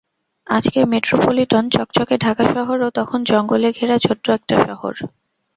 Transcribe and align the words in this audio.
আজকের 0.47 0.85
মেট্রোপলিটন 0.87 1.63
চকচকে 1.71 2.15
ঢাকা 2.17 2.43
শহরও 2.53 2.89
তখন 2.99 3.19
জঙ্গলে 3.23 3.69
ঘেরা 3.71 3.97
ছোট্ট 3.99 4.25
একটা 4.37 4.55
শহর। 4.67 4.93